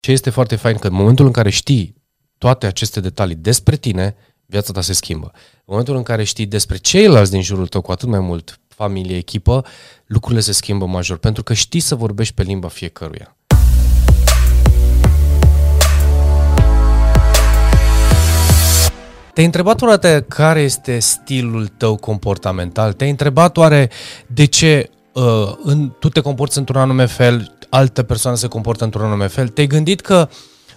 [0.00, 1.94] ce este foarte fain că în momentul în care știi
[2.38, 5.30] toate aceste detalii despre tine, viața ta se schimbă.
[5.34, 9.16] În momentul în care știi despre ceilalți din jurul tău, cu atât mai mult familie,
[9.16, 9.64] echipă,
[10.06, 13.36] lucrurile se schimbă major, pentru că știi să vorbești pe limba fiecăruia.
[19.34, 22.92] Te-ai întrebat oare care este stilul tău comportamental?
[22.92, 23.90] Te-ai întrebat oare
[24.26, 24.90] de ce
[25.20, 29.48] uh, în, tu te comporți într-un anume fel, alte persoane se comportă într-un anume fel?
[29.48, 30.28] Te-ai gândit că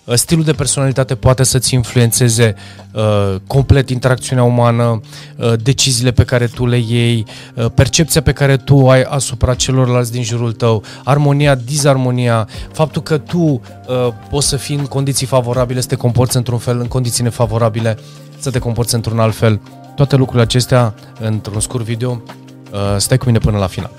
[0.06, 2.56] uh, stilul de personalitate poate să-ți influențeze
[2.94, 5.02] uh, complet interacțiunea umană,
[5.38, 10.12] uh, deciziile pe care tu le iei, uh, percepția pe care tu ai asupra celorlalți
[10.12, 13.62] din jurul tău, armonia, dizarmonia, faptul că tu uh,
[14.30, 17.98] poți să fii în condiții favorabile, să te comporți într-un fel, în condiții nefavorabile,
[18.38, 19.62] să te comporți într-un alt fel.
[19.96, 22.22] Toate lucrurile acestea, într-un scurt video,
[22.72, 23.92] uh, stai cu mine până la final.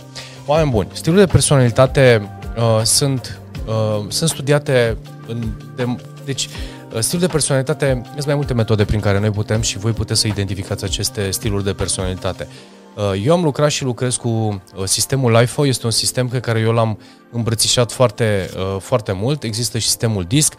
[0.46, 5.42] Oameni buni, stilurile de personalitate uh, sunt, uh, sunt studiate în,
[5.76, 6.48] de, deci
[6.92, 10.20] uh, stilul de personalitate, sunt mai multe metode prin care noi putem și voi puteți
[10.20, 12.48] să identificați aceste stiluri de personalitate.
[12.94, 16.60] Uh, eu am lucrat și lucrez cu uh, sistemul LIFO, este un sistem pe care
[16.60, 16.98] eu l-am
[17.30, 19.42] îmbrățișat foarte, foarte mult.
[19.42, 20.54] Există și sistemul DISC.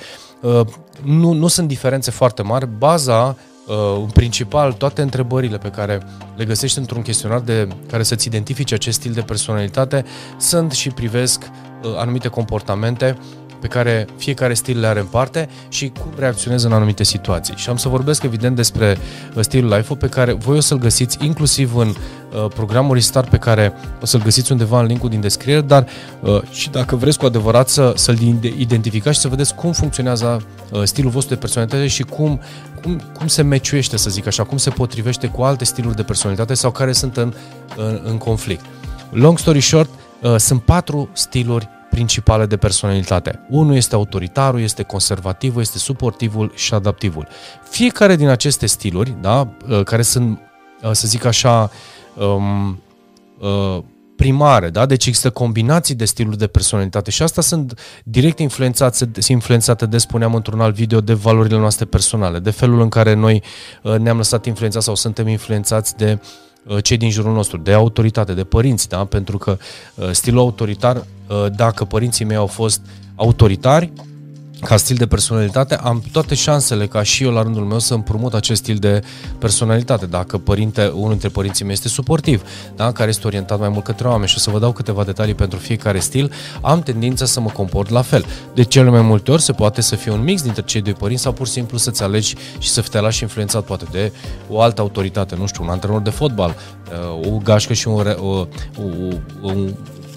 [1.03, 2.67] Nu, nu sunt diferențe foarte mari.
[2.77, 3.54] Baza uh,
[4.01, 6.01] în principal toate întrebările pe care
[6.35, 10.05] le găsești într-un chestionar de care să-ți identifice acest stil de personalitate
[10.37, 13.17] sunt și privesc uh, anumite comportamente
[13.65, 17.53] pe care fiecare stil le are în parte și cum reacționează în anumite situații.
[17.57, 18.97] Și am să vorbesc evident despre
[19.35, 23.37] uh, stilul life pe care voi o să-l găsiți inclusiv în uh, programul Restart pe
[23.37, 25.87] care o să-l găsiți undeva în linkul din descriere, dar
[26.19, 28.17] uh, și dacă vreți cu adevărat să, să-l
[28.57, 32.39] identificați și să vedeți cum funcționează uh, stilul vostru de personalitate și cum,
[32.81, 36.53] cum, cum se meciuiește, să zic așa, cum se potrivește cu alte stiluri de personalitate
[36.53, 37.33] sau care sunt în,
[37.75, 38.65] în, în conflict.
[39.11, 39.89] Long story short,
[40.21, 43.45] uh, sunt patru stiluri principale de personalitate.
[43.49, 47.27] Unul este autoritarul, este conservativul, este suportivul și adaptivul.
[47.69, 50.39] Fiecare din aceste stiluri, da, uh, care sunt,
[50.83, 51.71] uh, să zic așa,
[52.15, 52.81] um,
[53.39, 53.83] uh,
[54.15, 54.85] primare, da?
[54.85, 60.35] deci există combinații de stiluri de personalitate și asta sunt direct influențate, influențate de, spuneam
[60.35, 63.43] într-un alt video, de valorile noastre personale, de felul în care noi
[63.99, 68.33] ne-am lăsat influențați sau suntem influențați de uh, Uh, cei din jurul nostru, de autoritate,
[68.33, 69.05] de părinți, da?
[69.05, 69.57] pentru că
[69.95, 72.81] uh, stilul autoritar, uh, dacă părinții mei au fost
[73.15, 73.91] autoritari,
[74.65, 78.33] ca stil de personalitate, am toate șansele ca și eu la rândul meu să împrumut
[78.33, 79.03] acest stil de
[79.39, 80.05] personalitate.
[80.05, 82.43] Dacă părinte, unul dintre părinții mei este suportiv,
[82.75, 82.91] da?
[82.91, 85.59] care este orientat mai mult către oameni și o să vă dau câteva detalii pentru
[85.59, 86.31] fiecare stil,
[86.61, 88.25] am tendința să mă comport la fel.
[88.53, 91.21] De cele mai multe ori se poate să fie un mix dintre cei doi părinți
[91.23, 94.11] sau pur și simplu să-ți alegi și să te lași influențat poate de
[94.49, 96.55] o altă autoritate, nu știu, un antrenor de fotbal,
[97.19, 98.47] uh, o gașcă și un, o, o,
[99.41, 99.73] un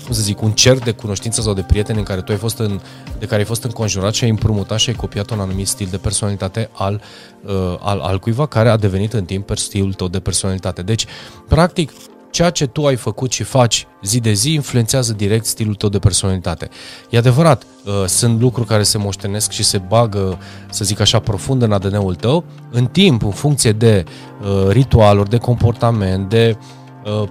[0.08, 2.58] cum să zic, un cer de cunoștință sau de prieteni în care tu ai fost
[2.58, 2.80] în,
[3.18, 5.96] de care ai fost înconjurat și ai împrumutat și ai copiat un anumit stil de
[5.96, 7.02] personalitate al,
[7.44, 10.82] uh, al, al cuiva care a devenit în timp stilul tău de personalitate.
[10.82, 11.06] Deci,
[11.48, 11.90] practic,
[12.30, 15.98] ceea ce tu ai făcut și faci zi de zi influențează direct stilul tău de
[15.98, 16.68] personalitate.
[17.10, 20.38] E adevărat, uh, sunt lucruri care se moștenesc și se bagă,
[20.70, 24.04] să zic așa, profund în ADN-ul tău, în timp, în funcție de
[24.40, 26.77] uh, ritualuri, de comportament, de uh, Uh,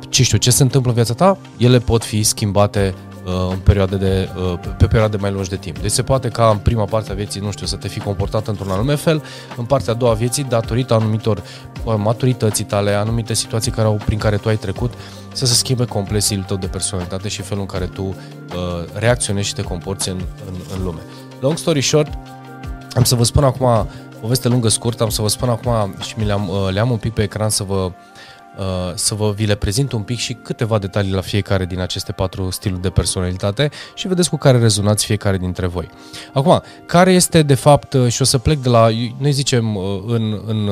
[0.10, 2.94] ce știu, ce se întâmplă în viața ta, ele pot fi schimbate
[3.26, 5.78] uh, în perioade de, uh, pe perioade mai lungi de timp.
[5.80, 8.48] Deci se poate ca în prima parte a vieții, nu știu, să te fi comportat
[8.48, 9.24] într-un anume fel,
[9.58, 11.44] în partea a doua a vieții, datorită anumitor
[11.98, 14.94] maturității tale, anumite situații care au, prin care tu ai trecut,
[15.34, 18.16] să se schimbe complet stilul tău de personalitate și felul în care tu uh,
[18.94, 21.00] reacționezi și te comporți în, în, în lume.
[21.40, 22.14] Long story short,
[22.96, 23.88] am să vă spun acum,
[24.22, 27.24] poveste lungă, scurtă, am să vă spun acum și mi le-am, le-am un pic pe
[27.24, 28.17] ecran să vă Uh,
[28.96, 32.50] să vă vi le prezint un pic și câteva detalii la fiecare din aceste patru
[32.50, 35.90] stiluri de personalitate și vedeți cu care rezonați fiecare dintre voi.
[36.34, 39.84] Acum, care este de fapt, uh, și o să plec de la, noi zicem uh,
[40.08, 40.70] în, în,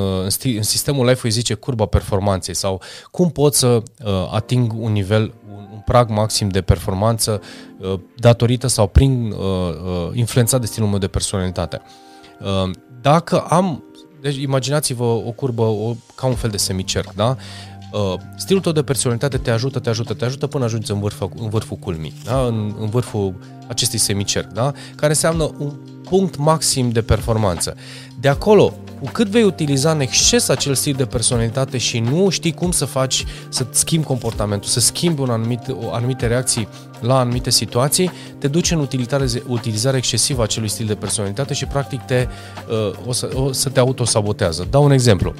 [0.55, 2.81] în sistemul life îi zice curba performanței sau
[3.11, 3.83] cum pot să
[4.31, 7.41] ating un nivel, un, un prag maxim de performanță
[8.17, 9.35] datorită sau prin
[10.13, 11.81] influențat de stilul meu de personalitate.
[13.01, 13.83] Dacă am
[14.25, 17.35] deci imaginați-vă o curbă o, ca un fel de semicerc, da?
[17.91, 21.31] Uh, stilul tău de personalitate te ajută, te ajută, te ajută până ajungi în vârful,
[21.35, 22.45] în vârful culmii, da?
[22.45, 23.33] în, în vârful
[23.67, 24.71] acestui semicerc, da?
[24.95, 25.73] care înseamnă un
[26.03, 27.75] punct maxim de performanță.
[28.19, 32.53] De acolo, cu cât vei utiliza în exces acel stil de personalitate și nu știi
[32.53, 36.67] cum să faci, să schimbi comportamentul, să schimbi un anumit, o, anumite reacții
[36.99, 41.65] la anumite situații, te duci în utilizare, utilizare excesivă a acelui stil de personalitate și
[41.65, 42.27] practic te,
[42.69, 44.67] uh, o, să, o să te autosabotează.
[44.69, 45.33] Dau un exemplu.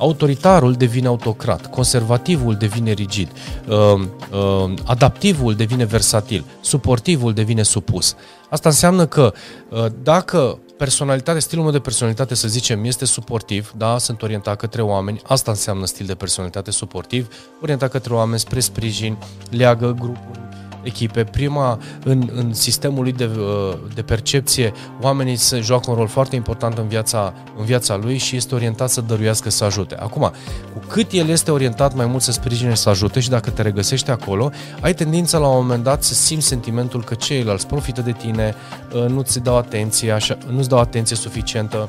[0.00, 3.28] Autoritarul devine autocrat, conservativul devine rigid,
[3.68, 8.14] uh, uh, adaptivul devine versatil, suportivul devine supus.
[8.50, 9.32] Asta înseamnă că
[9.68, 14.82] uh, dacă personalitate, stilul meu de personalitate, să zicem, este suportiv, da, sunt orientat către
[14.82, 17.28] oameni, asta înseamnă stil de personalitate suportiv,
[17.62, 19.16] orientat către oameni spre sprijin,
[19.50, 20.49] leagă grupuri,
[20.82, 21.24] echipe.
[21.24, 26.36] Prima, în, în sistemul lui de, uh, de percepție, oamenii se joacă un rol foarte
[26.36, 29.96] important în viața, în viața lui și este orientat să dăruiască, să ajute.
[29.98, 30.32] Acum,
[30.72, 33.62] cu cât el este orientat mai mult să sprijine și să ajute și dacă te
[33.62, 34.50] regăsești acolo,
[34.80, 38.54] ai tendința la un moment dat să simți sentimentul că ceilalți profită de tine,
[38.94, 41.88] uh, nu-ți dau atenție, așa, nu-ți dau atenție suficientă,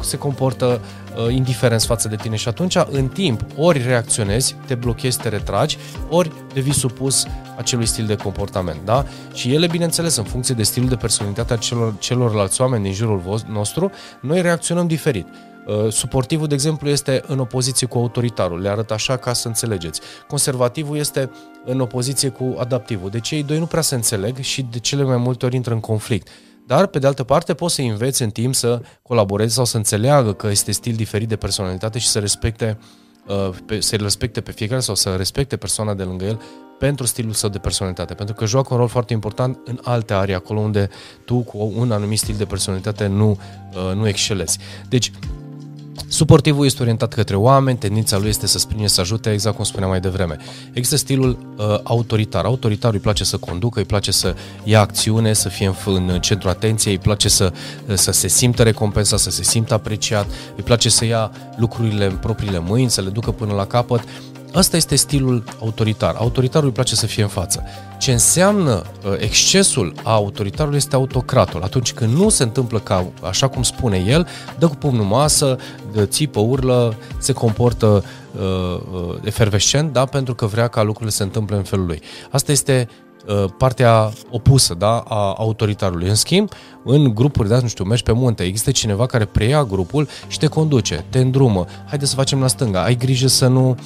[0.00, 0.80] se comportă
[1.16, 5.78] uh, indiferent față de tine și atunci, în timp, ori reacționezi, te blochezi, te retragi,
[6.08, 7.26] ori devii supus
[7.56, 9.04] acelui stil de comportament, da?
[9.32, 13.42] Și ele, bineînțeles, în funcție de stilul de personalitate a celor, celorlalți oameni din jurul
[13.48, 13.90] nostru,
[14.20, 15.26] noi reacționăm diferit.
[15.66, 20.00] Uh, suportivul, de exemplu, este în opoziție cu autoritarul, le arăt așa ca să înțelegeți.
[20.26, 21.30] Conservativul este
[21.64, 23.10] în opoziție cu adaptivul.
[23.10, 25.80] Deci ei doi nu prea se înțeleg și de cele mai multe ori intră în
[25.80, 26.28] conflict.
[26.68, 30.32] Dar, pe de altă parte, poți să înveți în timp să colaborezi sau să înțeleagă
[30.32, 32.78] că este stil diferit de personalitate și să respecte,
[33.26, 36.40] uh, să respecte pe fiecare sau să respecte persoana de lângă el
[36.78, 38.14] pentru stilul său de personalitate.
[38.14, 40.88] Pentru că joacă un rol foarte important în alte arii, acolo unde
[41.24, 44.58] tu cu un anumit stil de personalitate nu, uh, nu excelezi.
[44.88, 45.12] Deci,
[46.08, 49.90] Suportivul este orientat către oameni, tendința lui este să sprijine, să ajute, exact cum spuneam
[49.90, 50.36] mai devreme.
[50.72, 52.44] Există stilul uh, autoritar.
[52.44, 54.34] Autoritarul îi place să conducă, îi place să
[54.64, 57.52] ia acțiune, să fie în, în centru atenției, îi place să,
[57.88, 62.16] uh, să se simtă recompensat, să se simtă apreciat, îi place să ia lucrurile în
[62.16, 64.00] propriile mâini, să le ducă până la capăt.
[64.52, 66.14] Asta este stilul autoritar.
[66.14, 67.62] Autoritarul îi place să fie în față.
[67.98, 71.62] Ce înseamnă uh, excesul a autoritarului este autocratul.
[71.62, 74.26] Atunci când nu se întâmplă ca, așa cum spune el,
[74.58, 75.56] dă cu pumnul masă,
[75.92, 78.04] dă țipă, urlă, se comportă
[78.38, 80.04] uh, uh, efervescent, da?
[80.04, 82.00] pentru că vrea ca lucrurile să se întâmple în felul lui.
[82.30, 82.88] Asta este
[83.26, 86.08] uh, partea opusă da, a autoritarului.
[86.08, 86.50] În schimb,
[86.84, 90.46] în grupuri, da, nu știu, mergi pe munte, există cineva care preia grupul și te
[90.46, 93.76] conduce, te îndrumă, haide să facem la stânga, ai grijă să nu uh,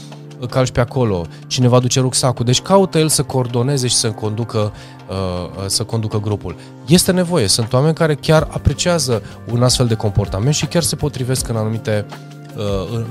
[0.46, 4.72] calci pe acolo, cineva duce rucsacul, deci caută el să coordoneze și să conducă,
[5.08, 5.16] uh,
[5.56, 6.56] uh, să conducă grupul.
[6.86, 9.22] Este nevoie, sunt oameni care chiar apreciază
[9.52, 12.31] un astfel de comportament și chiar se potrivesc în anumite uh,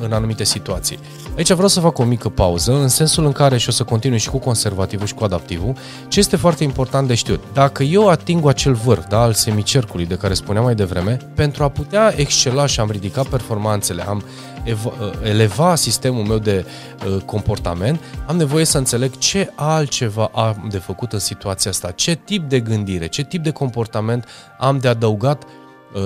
[0.01, 0.99] în anumite situații.
[1.37, 4.17] Aici vreau să fac o mică pauză, în sensul în care și o să continui
[4.17, 5.75] și cu conservativul și cu adaptivul,
[6.07, 7.43] ce este foarte important de știut.
[7.53, 11.69] Dacă eu ating acel vârf da, al semicercului de care spuneam mai devreme, pentru a
[11.69, 14.23] putea excela și am ridicat performanțele, am
[14.65, 16.65] Uh, eleva sistemul meu de
[17.07, 22.15] uh, comportament, am nevoie să înțeleg ce altceva am de făcut în situația asta, ce
[22.15, 24.25] tip de gândire, ce tip de comportament
[24.59, 25.49] am de adăugat uh,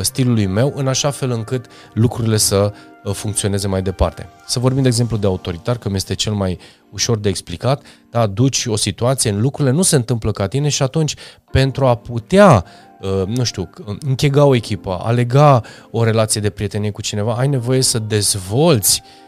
[0.01, 2.73] stilului meu în așa fel încât lucrurile să
[3.13, 4.29] funcționeze mai departe.
[4.45, 6.59] Să vorbim de exemplu de autoritar, că mi este cel mai
[6.91, 10.83] ușor de explicat, da, duci o situație, în lucrurile nu se întâmplă ca tine și
[10.83, 11.15] atunci
[11.51, 12.65] pentru a putea
[13.01, 15.61] Uh, nu știu, închega o echipă, a lega
[15.91, 19.24] o relație de prietenie cu cineva, ai nevoie să dezvolți uh,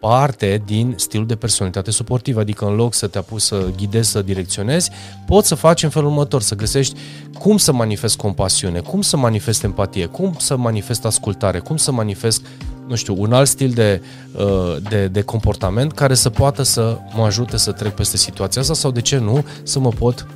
[0.00, 4.22] parte din stilul de personalitate suportivă, adică în loc să te apuci să ghidezi, să
[4.22, 4.90] direcționezi,
[5.26, 6.96] poți să faci în felul următor, să găsești
[7.38, 12.46] cum să manifest compasiune, cum să manifest empatie, cum să manifest ascultare, cum să manifest,
[12.86, 14.02] nu știu, un alt stil de,
[14.36, 18.74] uh, de, de comportament care să poată să mă ajute să trec peste situația asta
[18.74, 20.26] sau, de ce nu, să mă pot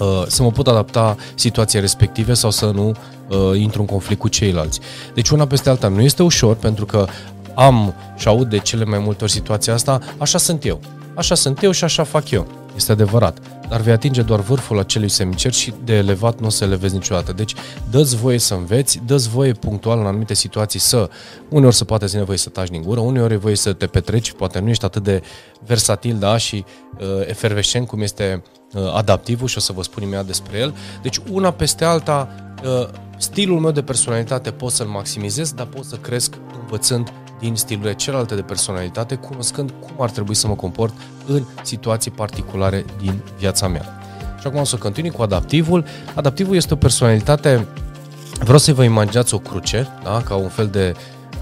[0.00, 4.28] Uh, să mă pot adapta situației respective sau să nu uh, intru în conflict cu
[4.28, 4.80] ceilalți.
[5.14, 7.06] Deci una peste alta nu este ușor pentru că
[7.54, 10.80] am și aud de cele mai multe ori situația asta, așa sunt eu.
[11.14, 12.46] Așa sunt eu și așa fac eu.
[12.76, 13.38] Este adevărat.
[13.68, 17.32] Dar vei atinge doar vârful acelui semicer și de elevat nu o să elevezi niciodată.
[17.32, 17.54] Deci
[17.90, 21.10] dă-ți voie să înveți, dă-ți voie punctual în anumite situații să,
[21.48, 24.32] uneori să poate ține voie să taci din gură, uneori e voie să te petreci,
[24.32, 25.22] poate nu ești atât de
[25.66, 26.64] versatil, da, și
[27.00, 28.42] uh, efervescent cum este
[28.74, 30.74] uh, adaptivul și o să vă spun imediat despre el.
[31.02, 32.28] Deci una peste alta,
[32.64, 32.88] uh,
[33.18, 38.34] stilul meu de personalitate pot să-l maximizez, dar pot să cresc învățând din stilurile celelalte
[38.34, 40.94] de personalitate, cunoscând cum ar trebui să mă comport
[41.26, 44.00] în situații particulare din viața mea.
[44.40, 45.84] Și acum o să continui cu adaptivul.
[46.14, 47.66] Adaptivul este o personalitate,
[48.40, 50.22] vreau să vă imaginați o cruce, da?
[50.24, 50.94] ca un fel de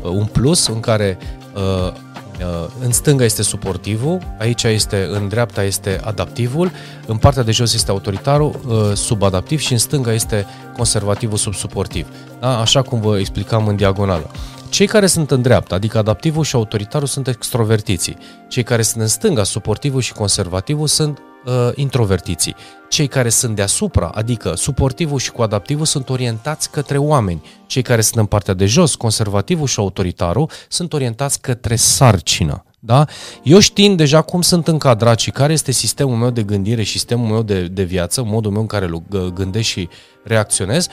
[0.03, 1.19] uh, un plus în care
[1.55, 6.71] uh, uh, în stânga este suportivul, aici este, în dreapta este adaptivul,
[7.07, 12.07] în partea de jos este autoritarul uh, subadaptiv și în stânga este conservativul subsuportiv.
[12.41, 12.61] Da?
[12.61, 14.31] Așa cum vă explicam în diagonală.
[14.71, 18.17] Cei care sunt în dreapta, adică adaptivul și autoritarul, sunt extrovertiții.
[18.49, 22.55] Cei care sunt în stânga, suportivul și conservativul, sunt uh, introvertiții.
[22.89, 27.43] Cei care sunt deasupra, adică suportivul și cu adaptivul, sunt orientați către oameni.
[27.67, 32.63] Cei care sunt în partea de jos, conservativul și autoritarul, sunt orientați către sarcină.
[32.81, 33.05] Da?
[33.43, 37.43] Eu știind deja cum sunt încadrat și care este sistemul meu de gândire, sistemul meu
[37.43, 38.91] de, de viață, modul meu în care
[39.35, 39.89] gândesc și
[40.25, 40.89] reacționez,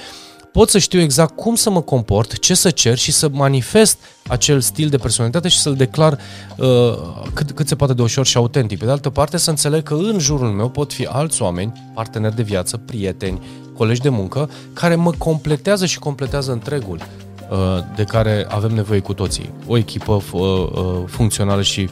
[0.55, 3.97] pot să știu exact cum să mă comport, ce să cer și să manifest
[4.27, 6.19] acel stil de personalitate și să-l declar
[6.57, 6.67] uh,
[7.33, 8.79] cât, cât se poate de ușor și autentic.
[8.79, 12.35] Pe de altă parte, să înțeleg că în jurul meu pot fi alți oameni, parteneri
[12.35, 13.41] de viață, prieteni,
[13.77, 16.99] colegi de muncă, care mă completează și completează întregul
[17.49, 17.57] uh,
[17.95, 19.49] de care avem nevoie cu toții.
[19.67, 21.89] O echipă uh, uh, funcțională și,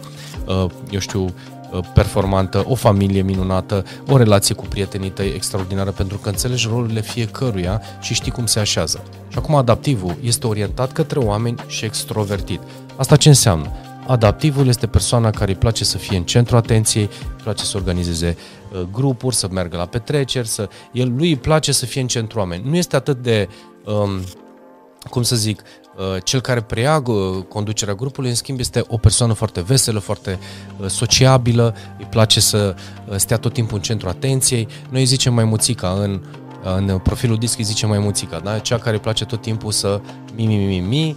[0.48, 1.63] uh, eu știu, Uh,
[1.94, 7.82] performantă, o familie minunată, o relație cu prietenii tăi extraordinară, pentru că înțelegi rolurile fiecăruia
[8.02, 9.04] și știi cum se așează.
[9.28, 12.60] Și acum adaptivul este orientat către oameni și extrovertit.
[12.96, 13.72] Asta ce înseamnă?
[14.08, 18.38] Adaptivul este persoana care îi place să fie în centru atenției, îi place să organizeze
[18.72, 22.40] uh, grupuri, să meargă la petreceri, să, el, lui îi place să fie în centru
[22.40, 22.70] oameni.
[22.70, 23.50] Nu este atât de,
[23.86, 24.24] um,
[25.10, 25.83] cum să zic, Uh,
[26.24, 30.40] cel care preia uh, conducerea grupului, în schimb, este o persoană foarte veselă, foarte
[30.78, 32.76] uh, sociabilă, îi place să
[33.16, 34.68] stea tot timpul în centru atenției.
[34.90, 36.22] Noi îi zicem mai muțica în,
[36.64, 38.60] în profilul disc îi zicem mai muțica, da?
[38.60, 40.02] cea care îi place tot timpul să
[40.36, 41.16] mi, mi, mi, mi, mi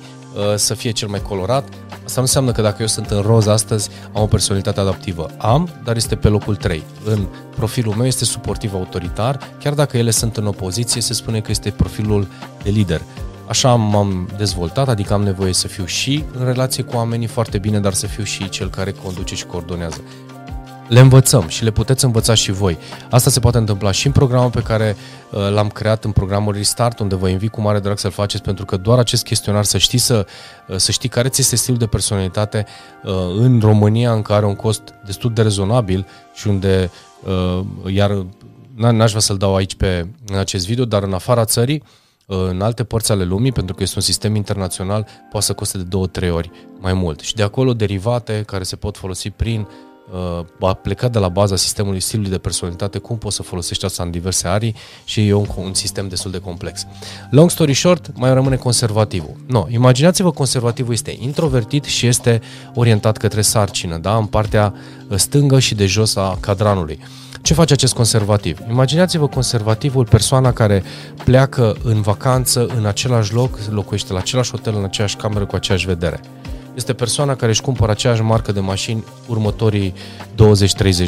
[0.57, 1.69] să fie cel mai colorat.
[1.91, 5.31] Asta nu înseamnă că dacă eu sunt în roz astăzi, am o personalitate adaptivă.
[5.39, 6.83] Am, dar este pe locul 3.
[7.05, 11.51] În profilul meu este suportiv autoritar, chiar dacă ele sunt în opoziție, se spune că
[11.51, 12.29] este profilul
[12.63, 13.03] de lider.
[13.49, 17.81] Așa m-am dezvoltat, adică am nevoie să fiu și în relație cu oamenii foarte bine,
[17.81, 20.01] dar să fiu și cel care conduce și coordonează.
[20.89, 22.79] Le învățăm și le puteți învăța și voi.
[23.11, 24.97] Asta se poate întâmpla și în programul pe care
[25.31, 28.65] uh, l-am creat, în programul Restart, unde vă invit cu mare drag să-l faceți, pentru
[28.65, 30.27] că doar acest chestionar, să știi, să,
[30.69, 32.67] uh, să știi care ți este stilul de personalitate
[33.05, 36.91] uh, în România, în care are un cost destul de rezonabil și unde,
[37.87, 38.27] iar
[38.75, 41.83] n-aș vrea să-l dau aici pe în acest video, dar în afara țării,
[42.27, 45.85] în alte părți ale lumii, pentru că este un sistem internațional, poate să coste de
[45.85, 47.21] două, trei ori mai mult.
[47.21, 49.67] Și de acolo derivate care se pot folosi prin
[50.61, 54.03] uh, a plecat de la baza sistemului stilului de personalitate, cum poți să folosești asta
[54.03, 56.87] în diverse arii și e un, un sistem destul de complex.
[57.31, 59.37] Long story short, mai rămâne conservativul.
[59.47, 62.41] No, imaginați-vă conservativul este introvertit și este
[62.75, 64.17] orientat către sarcină, da?
[64.17, 64.75] în partea
[65.15, 66.99] stângă și de jos a cadranului.
[67.47, 68.59] Ce face acest conservativ?
[68.71, 70.83] Imaginați-vă conservativul, persoana care
[71.25, 75.87] pleacă în vacanță în același loc, locuiește la același hotel, în aceeași cameră, cu aceeași
[75.87, 76.21] vedere.
[76.77, 79.95] Este persoana care își cumpără aceeași marcă de mașini următorii
[80.35, 80.35] 20-30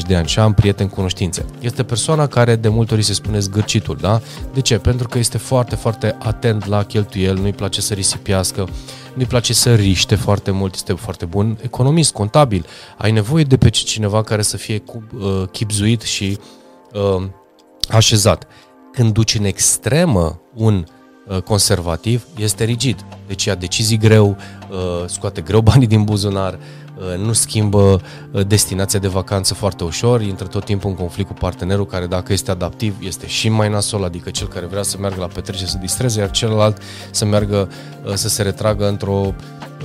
[0.06, 1.44] de ani și am prieteni cunoștințe.
[1.60, 4.20] Este persoana care de multe ori se spune zgârcitul, da?
[4.54, 4.78] De ce?
[4.78, 8.68] Pentru că este foarte, foarte atent la cheltuieli, nu-i place să risipiască,
[9.14, 12.66] nu-i place să riște foarte mult, este foarte bun economist, contabil.
[12.96, 16.38] Ai nevoie de pe cineva care să fie uh, chipzuit și
[16.92, 17.26] uh,
[17.88, 18.46] așezat.
[18.92, 20.97] Când duci în extremă un uh,
[21.44, 23.04] conservativ, este rigid.
[23.26, 24.36] Deci ia decizii greu,
[24.70, 26.58] uh, scoate greu banii din buzunar,
[26.98, 31.34] Uh, nu schimbă uh, destinația de vacanță foarte ușor, intră tot timpul în conflict cu
[31.34, 35.20] partenerul care dacă este adaptiv este și mai nasol, adică cel care vrea să meargă
[35.20, 37.68] la petrecere să distreze, iar celălalt să meargă
[38.04, 39.34] uh, să se retragă într-o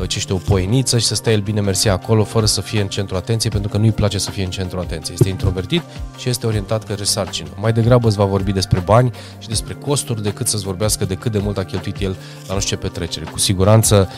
[0.08, 2.88] ce știu, o poeniță și să stea el bine mersi acolo fără să fie în
[2.88, 5.16] centru atenției pentru că nu-i place să fie în centru atenției.
[5.20, 5.82] Este introvertit
[6.18, 7.50] și este orientat către sarcină.
[7.60, 11.32] Mai degrabă îți va vorbi despre bani și despre costuri decât să-ți vorbească de cât
[11.32, 12.16] de mult a cheltuit el
[12.48, 13.26] la nu știu ce petrecere.
[13.26, 14.10] Cu siguranță,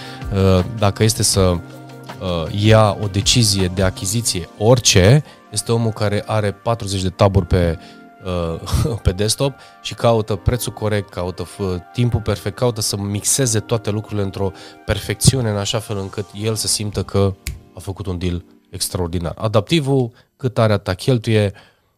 [0.77, 7.01] dacă este să uh, ia o decizie de achiziție, orice, este omul care are 40
[7.01, 8.05] de taburi pe, uh,
[9.03, 14.22] pe desktop și caută prețul corect, caută f- timpul perfect, caută să mixeze toate lucrurile
[14.22, 14.51] într-o
[14.86, 17.34] perfecțiune în așa fel încât el să simtă că
[17.74, 19.34] a făcut un deal extraordinar.
[19.38, 21.53] Adaptivul, cât are ta cheltuie,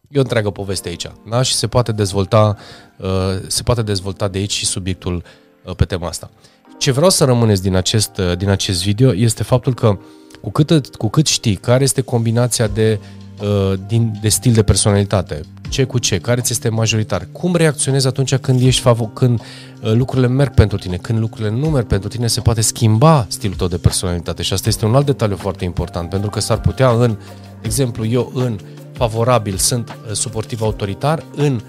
[0.08, 1.06] e o întreagă poveste aici.
[1.28, 1.42] Da?
[1.42, 2.56] Și se poate dezvolta,
[2.96, 3.08] uh,
[3.46, 5.22] se poate dezvolta de aici și subiectul
[5.64, 6.30] uh, pe tema asta.
[6.78, 9.98] Ce vreau să rămâneți din acest, uh, din acest video este faptul că
[10.40, 13.06] cu cât, cu cât știi care este combinația de, uh,
[13.86, 18.36] din, de stil de personalitate, ce cu ce, care ți este majoritar, cum reacționezi atunci
[18.36, 22.26] când ești favo- când uh, lucrurile merg pentru tine, când lucrurile nu merg pentru tine,
[22.26, 24.42] se poate schimba stilul tău de personalitate.
[24.42, 27.16] Și asta este un alt detaliu foarte important, pentru că s-ar putea în,
[27.60, 28.58] de exemplu, eu în
[28.92, 31.60] favorabil sunt suportiv autoritar, în,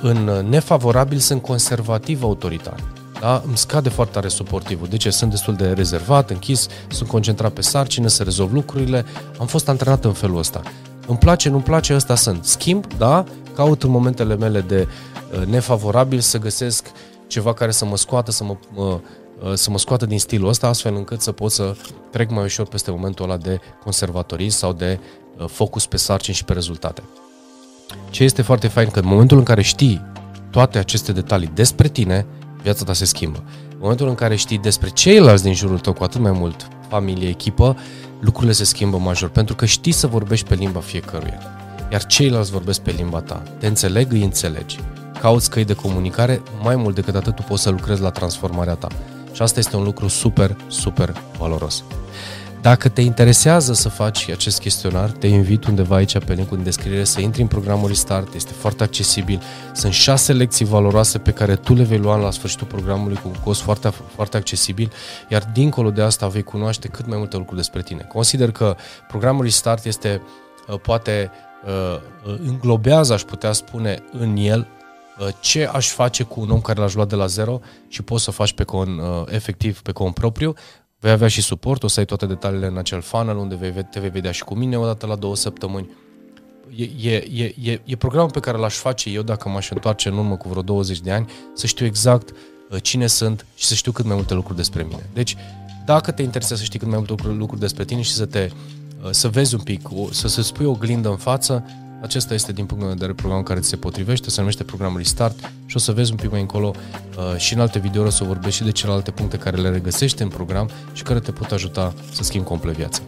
[0.00, 2.93] în nefavorabil sunt conservativ autoritar
[3.24, 3.42] da?
[3.46, 4.86] îmi scade foarte tare suportivul.
[4.88, 5.10] De ce?
[5.10, 9.04] Sunt destul de rezervat, închis, sunt concentrat pe sarcină, să rezolv lucrurile.
[9.38, 10.62] Am fost antrenat în felul ăsta.
[11.06, 12.44] Îmi place, nu-mi place, ăsta sunt.
[12.44, 13.24] Schimb, da?
[13.54, 14.88] Caut în momentele mele de
[15.38, 16.90] uh, nefavorabil să găsesc
[17.26, 18.98] ceva care să mă scoată, să mă, uh,
[19.54, 21.74] să mă scoată din stilul ăsta, astfel încât să pot să
[22.10, 24.98] trec mai ușor peste momentul ăla de conservatorism sau de
[25.38, 27.02] uh, focus pe sarcini și pe rezultate.
[28.10, 30.12] ce este foarte fain că în momentul în care știi
[30.50, 32.26] toate aceste detalii despre tine,
[32.64, 33.42] viața ta se schimbă.
[33.70, 37.28] În momentul în care știi despre ceilalți din jurul tău, cu atât mai mult familie,
[37.28, 37.76] echipă,
[38.20, 41.40] lucrurile se schimbă major, pentru că știi să vorbești pe limba fiecăruia.
[41.92, 43.42] Iar ceilalți vorbesc pe limba ta.
[43.58, 44.78] Te înțeleg, îi înțelegi.
[45.20, 48.88] Cauți căi de comunicare, mai mult decât atât tu poți să lucrezi la transformarea ta.
[49.32, 51.84] Și asta este un lucru super, super valoros.
[52.64, 57.04] Dacă te interesează să faci acest chestionar, te invit undeva aici pe linkul în descriere
[57.04, 59.42] să intri în programul Restart, este foarte accesibil.
[59.74, 63.34] Sunt șase lecții valoroase pe care tu le vei lua la sfârșitul programului cu un
[63.44, 64.92] cost foarte, foarte accesibil,
[65.28, 68.02] iar dincolo de asta vei cunoaște cât mai multe lucruri despre tine.
[68.12, 68.76] Consider că
[69.08, 70.22] programul Restart este
[70.68, 71.30] uh, poate
[71.66, 74.66] uh, uh, înglobează, aș putea spune, în el
[75.40, 78.30] ce aș face cu un om care l-aș lua de la zero și poți să
[78.30, 80.54] faci pe con, efectiv pe cont propriu,
[81.04, 84.00] Vei avea și suport, o să ai toate detaliile în acel funnel unde vei, te
[84.00, 85.90] vei vedea și cu mine odată la două săptămâni.
[86.76, 90.16] E, e, e, e, e programul pe care l-aș face eu dacă m-aș întoarce în
[90.16, 93.92] urmă cu vreo 20 de ani, să știu exact uh, cine sunt și să știu
[93.92, 95.10] cât mai multe lucruri despre mine.
[95.12, 95.36] Deci,
[95.84, 98.50] dacă te interesează să știi cât mai multe lucruri despre tine și să te
[99.02, 101.64] uh, să vezi un pic, să se spui o glindă în față,
[102.04, 105.50] acesta este, din punct de vedere, programul care ți se potrivește, se numește programul Restart
[105.66, 108.24] și o să vezi un pic mai încolo uh, și în alte videouri o să
[108.24, 111.94] vorbesc și de celelalte puncte care le regăsești în program și care te pot ajuta
[112.12, 113.00] să schimbi complet viața.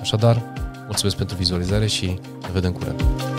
[0.00, 0.42] Așadar,
[0.84, 2.06] mulțumesc pentru vizualizare și
[2.40, 3.33] ne vedem curând.